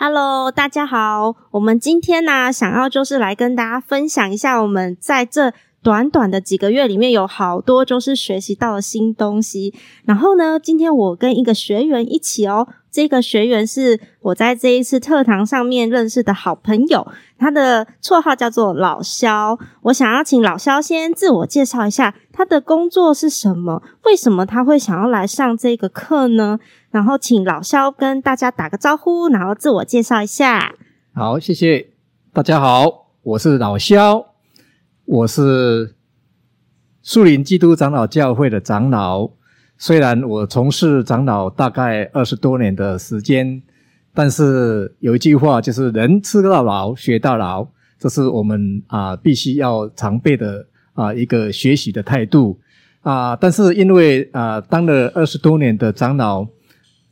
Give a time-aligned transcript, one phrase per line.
[0.00, 1.34] Hello，大家好。
[1.50, 9.74] 我们今天呢、想要就是来跟大家分享一下，我们在这短短的几个月里面，有好多就是学习到了新东西。
[10.04, 17.06] 然后呢，今天我跟一个学员一起哦，这个学员是我在这一次课堂上面认识的好朋友，
[17.38, 19.56] 他的绰号叫做老萧。
[19.82, 23.84] 我想要请老萧先自我介绍一下，他的工作是什么？
[24.02, 26.58] 为什么他会想要来上这个课呢？
[26.90, 30.74] 然后请老萧跟大家打个招呼，然后自我介绍一下。
[31.14, 31.90] 好，谢谢
[32.32, 34.34] 大家好，我是老萧，
[35.04, 35.94] 我是
[37.04, 39.37] 树林基督长老教会的长老。
[39.78, 43.62] 虽然我从事长老大概二十多年的时间，
[44.12, 47.66] 但是有一句话就是“人吃到老，学到老”，
[47.98, 52.60] 这是我们啊必须要常备的啊一个学习的态度
[53.00, 53.34] 啊。
[53.34, 56.46] 但是因为啊当了二十多年的长老。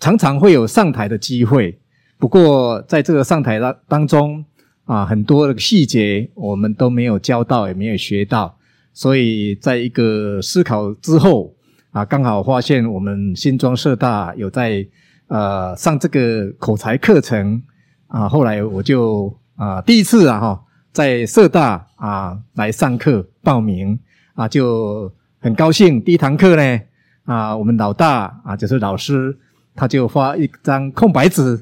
[0.00, 1.78] 常常会有上台的机会，
[2.18, 4.44] 不过在这个上台当当中
[4.84, 8.58] 啊，很多的细节我们都没有教到，也没有学到，
[8.92, 11.54] 所以在一个思考之后
[11.94, 14.84] 啊，刚好发现我们新庄社大有在
[15.28, 17.62] 呃上这个口才课程
[18.08, 23.96] 啊，后来我就啊第一次啊哈在社大啊来上课报名
[24.34, 26.02] 啊，就很高兴。
[26.02, 26.80] 第一堂课呢
[27.26, 29.38] 啊，我们老大啊就是老师。
[29.76, 31.60] 他就发一张空白纸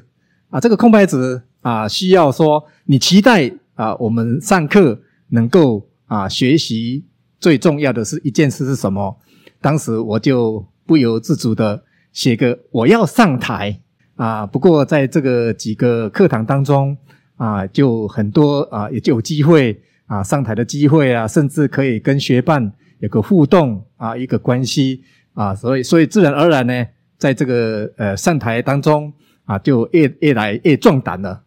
[0.51, 7.03] 啊，这个空白纸啊，需要说你期待啊，我们上课能够啊学习
[7.39, 9.17] 最重要的是一件事是什么？
[9.63, 13.79] 当时我就不由自主的写个我要上台
[14.15, 14.45] 啊。
[14.45, 16.95] 不过在这个几个课堂当中
[17.37, 25.01] 啊，就很多啊，也就有机会啊上台的机会啊，甚至可以跟学伴有个互动啊，一个关系
[25.33, 26.85] 啊，所以所以自然而然呢。
[27.15, 29.13] 在这个呃上台当中
[29.45, 31.41] 啊，就越越来越壮胆了。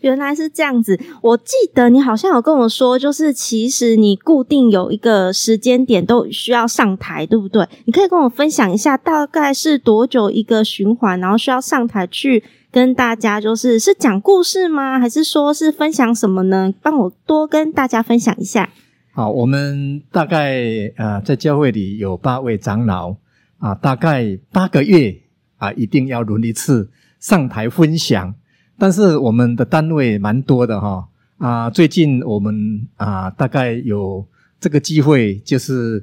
[0.00, 7.66] 原来是这样子，我记得你好像有跟我说，就是其实你固定有一个时间点都需要上台，对不对？
[7.84, 14.98] 你可以跟我分享一下，大概是多久一个循环，然后需要上台去跟大家，就是是讲故事吗？
[14.98, 16.72] 还是说是分享什么呢？
[16.82, 18.70] 帮我多跟大家分享一下。
[19.12, 23.16] 好，我们大概呃在教会里有八位长老。
[23.58, 25.14] 啊，大概八个月
[25.58, 26.88] 啊，一定要轮一次
[27.18, 28.34] 上台分享。
[28.80, 34.26] 但是我们的单位蛮多的哈啊，最近我们啊，大概有
[34.58, 36.02] 这个机会，就是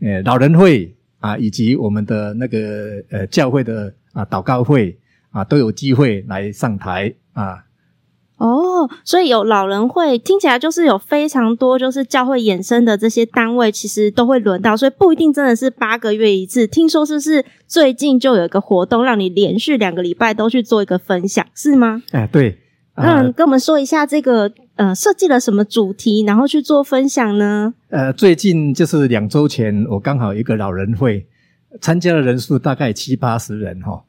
[0.00, 4.96] 呃老人会啊，以及我们的那个呃教会的啊祷告会
[5.32, 7.64] 啊，都有机会来上台啊。
[8.38, 16.66] 哦，所以有老人会，听起来就是有非常多，就是教会衍生的这些单位，其实都会轮到，所以不一定真的是八个月一次。
[16.66, 22.02] 听说是不是最近就有一个活动，让你连续两个礼拜都去做一个分享，是吗？
[22.10, 22.58] 哎，对。
[22.94, 27.72] 嗯，跟我们说一下这个呃，设计了什么主题，然后去做分享呢？
[27.88, 31.26] 呃，最近就是两周前，我刚好一个老人会，
[31.80, 34.02] 参加的人数大概七八十人哈、哦。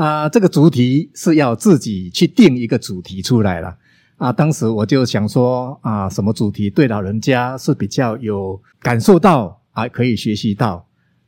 [0.00, 3.76] 啊，这个主题是要自己去定一个主题出来了
[4.16, 4.32] 啊！
[4.32, 10.86] 当时我就想说啊，什么主题对老人家是比较有感受到啊，可以学习到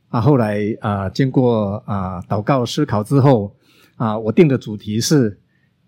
[0.09, 0.19] 啊。
[0.19, 3.55] 后来啊，经过啊祷告思考之后
[3.95, 5.39] 啊，我定的主题是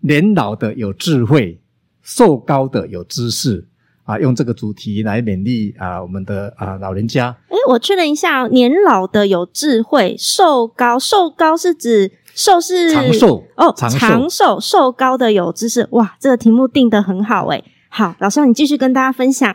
[0.02, 1.60] 年老的有智慧，
[2.02, 3.66] 瘦高的有知识
[4.04, 7.36] 啊，用这个主题来勉励啊我们的啊老人家。
[7.48, 12.12] 诶，我确认一下，年老的有智慧，瘦高，瘦高是指？
[12.36, 17.64] 寿是长寿哦，长寿寿高的有知识哇，这个题目定得很好诶。
[17.88, 19.50] 好，老师你继续跟大家分享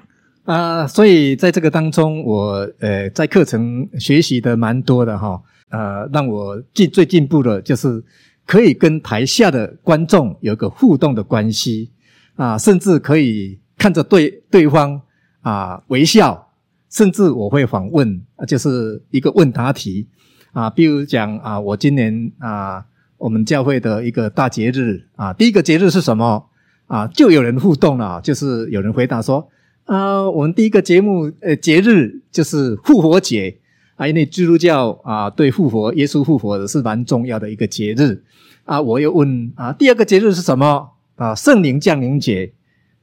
[0.46, 0.88] 啊、呃。
[0.88, 5.40] 所以在这个当中，我呃在课程学习的蛮多的哈，
[5.70, 8.04] 呃，让我进最进步的就是
[8.48, 11.92] 可以跟台下的观众有个互动的关系
[12.36, 15.00] 啊、呃，甚至可以看着对对方
[15.42, 16.48] 啊、呃、微笑，
[16.90, 20.08] 甚至我会访问，就是一个问答题。
[20.52, 22.86] 啊，比如讲啊，我今年啊，
[23.18, 26.46] 我们教会的一个大节日啊，第一个节日是什么
[26.88, 27.08] 啊？
[27.08, 29.48] 就有人互动了，就是有人回答说，
[29.86, 33.58] 啊，我们第一个节目呃节日就是复活节
[33.96, 38.22] 啊，因为基督教啊对复活耶稣复活的是蛮重要的一个节日
[38.66, 38.82] 啊。
[38.82, 41.34] 我又问啊，第二个节日是什么啊？
[41.34, 42.52] 圣灵降临节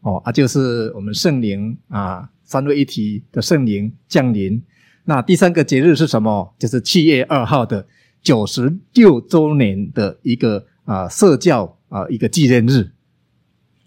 [0.02, 4.62] 哦啊，就是我们圣灵啊三位一体的圣灵降临。
[5.08, 6.54] 那第三个节日是什么？
[6.58, 7.86] 就是七月二号的
[8.22, 12.90] 九十六周年的一个啊、呃、社教啊、呃、一个纪念日。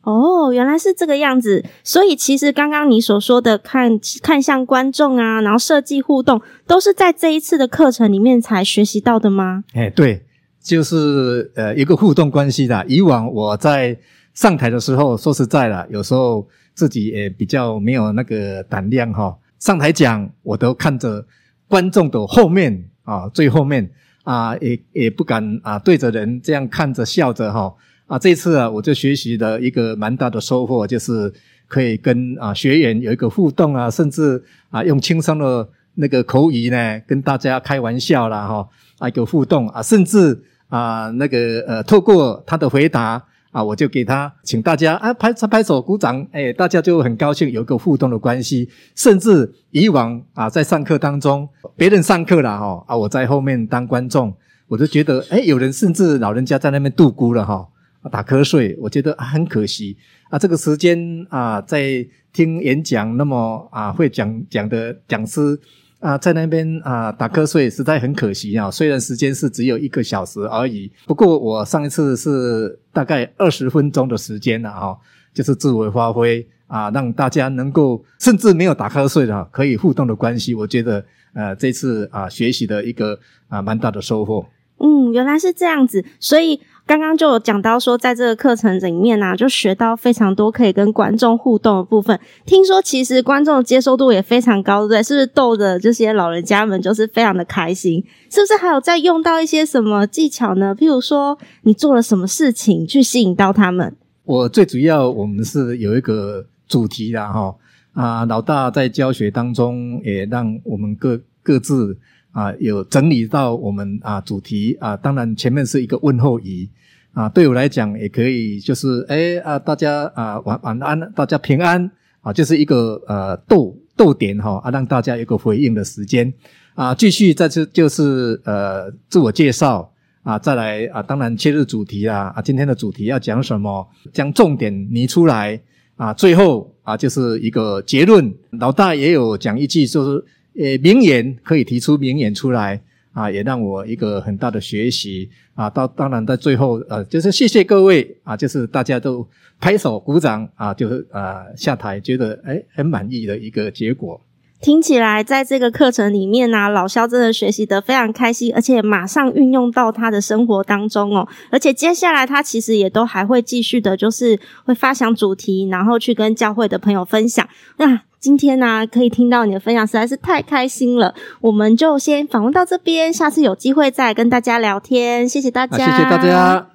[0.02, 1.64] 哦，原来是这个样子。
[1.84, 9.64] 所以其实刚刚你所说的看看向观众啊，然后设计互动，都是在这一次的课程里面才学习到的吗？
[9.76, 10.26] 哎，对，
[10.60, 12.84] 就是呃一个互动关系的。
[12.88, 13.96] 以往我在
[14.34, 19.38] 上台的时候，说实在的，有时候自己也比较没有那个胆量哈。
[19.62, 21.24] 上台讲，我都看着
[21.68, 23.88] 观众的后面啊，最后面
[24.24, 27.72] 啊，也也不敢啊对着人这样看着笑着哈。
[28.08, 31.32] 啊，这次啊，我就学习了一个蛮大的收获，就是
[31.68, 38.68] 可以跟啊学员有一个互动啊，甚至啊用轻松的那个口语呢，跟大家开玩笑啦哈，
[38.98, 43.24] 啊一个互动啊，甚至啊那个呃透过他的回答。
[43.52, 48.70] 啊，我就给他，请大家啊拍拍手鼓掌，哎，大家就很高兴，有一个互动的关系。
[48.96, 54.34] 甚至以往啊，在上课当中，别人上课了哈，啊，我在后面当观众，
[54.68, 57.68] 我就觉得，哎，有人甚至老人家在那边度孤了哈，
[58.10, 59.98] 打瞌睡，我觉得很可惜
[60.30, 60.40] 啊。
[60.40, 65.60] 这个时间啊，在听演讲，那么啊会讲讲的讲师。
[66.02, 68.70] 啊，在那边啊打瞌睡，实在很可惜啊。
[68.70, 74.98] 虽然时间是只有一个小时而已，不过我上一次是大概二十分钟的时间了哈，
[75.32, 83.18] 就是自我发挥啊，让大家能够甚至没有打瞌睡的可以互动的关系，我觉得呃这次啊学习的一个
[83.48, 84.44] 啊蛮大的收获。
[84.82, 86.60] 嗯，原来是这样子，所以。
[86.84, 92.20] 刚刚就有讲到说，在这个课程里面呢、啊，就学到非常多可以跟观众互动的部分。
[92.46, 95.04] 听说其实观众的接受度也非常高，对不对？
[95.04, 98.04] 是不是逗得这些老人家们就是非常的开心？
[98.30, 100.76] 是不是还有在用到一些什么技巧呢？
[100.76, 103.96] 譬如说，你做了什么事情去吸引到他们？
[104.26, 107.56] 我最主要，我们是有一个主题的哈
[107.94, 111.98] 啊，老大在教学当中也让我们各各自。
[112.32, 116.70] 啊，有整理到我们啊主题啊，当然前面是一个问候语。
[117.14, 121.92] 啊，对我来讲也可以，就是哎啊，大家啊晚晚安，大家平安
[122.22, 126.34] 啊，就是一个呃逗逗点哈啊，让大家有个回应的时间。
[126.74, 129.92] 啊，继续再次就是呃自我介绍。
[130.24, 135.60] 啊，再来啊，当然切入主题啦啊，今天的主题要讲什么，将重点拟出来。
[135.98, 140.24] 啊，最后啊就是一个结论，老大也有讲一句就是。
[140.58, 142.82] 呃，名言可以提出名言出来
[143.14, 145.70] 啊，也让我一个很大的学习啊。
[145.70, 149.28] 到当然在最后呃，就是谢谢各位啊，就是大家都
[149.60, 154.20] 拍手鼓掌啊，就是啊下台觉得诶很满意的一个结果。
[154.60, 161.28] 听起来在这个课程里面呢、老肖真的学习得非常开心，而且马上运用到他的生活当中哦。
[161.50, 167.50] 而且接下来他其实也都还会继续的，就是会发想主题，然后去跟教会的朋友分享。
[167.78, 171.16] 那今天呢、可以听到你的分享，实在是太开心了。
[171.42, 175.28] 我们就先访问到这边，下次有机会再跟大家聊天。
[175.28, 176.72] 谢谢大家，谢谢大家。